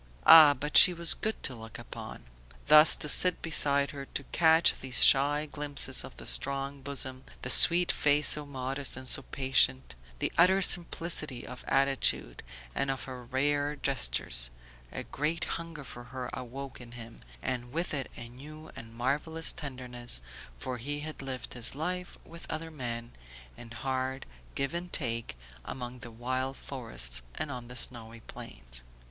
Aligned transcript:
Ah, 0.25 0.55
but 0.55 0.77
she 0.77 0.95
was 0.95 1.13
good 1.13 1.43
to 1.43 1.53
look 1.53 1.77
upon! 1.77 2.23
Thus 2.65 2.95
to 2.95 3.07
sit 3.07 3.43
beside 3.43 3.91
her, 3.91 4.07
to 4.15 4.23
catch 4.31 4.79
these 4.79 5.03
shy 5.05 5.45
glimpses 5.45 6.03
of 6.03 6.17
the 6.17 6.25
strong 6.25 6.81
bosom, 6.81 7.23
the 7.43 7.51
sweet 7.51 7.91
face 7.91 8.29
so 8.29 8.43
modest 8.47 8.97
and 8.97 9.07
so 9.07 9.21
patient, 9.21 9.93
the 10.17 10.31
utter 10.39 10.59
simplicity 10.59 11.45
of 11.45 11.63
attitude 11.67 12.41
and 12.73 12.89
of 12.89 13.03
her 13.03 13.23
rare 13.23 13.75
gestures; 13.75 14.49
a 14.91 15.03
great 15.03 15.43
hunger 15.45 15.83
for 15.83 16.05
her 16.05 16.31
awoke 16.33 16.81
in 16.81 16.93
him, 16.93 17.17
and 17.43 17.71
with 17.71 17.93
it 17.93 18.09
a 18.17 18.27
new 18.27 18.71
and 18.75 18.95
marvellous 18.95 19.51
tenderness, 19.51 20.19
for 20.57 20.79
he 20.79 21.01
had 21.01 21.21
lived 21.21 21.53
his 21.53 21.75
life 21.75 22.17
with 22.25 22.49
other 22.49 22.71
men, 22.71 23.11
in 23.55 23.69
hard 23.69 24.25
give 24.55 24.73
and 24.73 24.91
take, 24.91 25.37
among 25.63 25.99
the 25.99 26.09
wild 26.09 26.57
forests 26.57 27.21
and 27.35 27.51
on 27.51 27.67
the 27.67 27.75
snowy 27.75 28.21
plains. 28.21 28.81